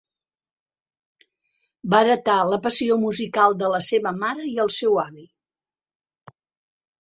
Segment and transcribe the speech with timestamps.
[1.93, 5.27] Va heretar la passió musical de la seva mare i el seu avi.